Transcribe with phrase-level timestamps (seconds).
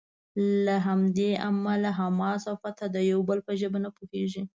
[0.65, 4.43] له همدې امله حماس او فتح د یو بل په ژبه نه پوهیږي.